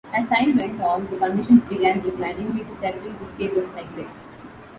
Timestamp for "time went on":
0.29-1.05